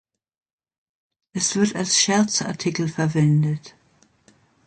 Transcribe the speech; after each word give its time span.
Es 1.31 1.55
wird 1.55 1.75
als 1.75 1.95
Scherzartikel 1.95 2.87
verwendet. 2.87 3.75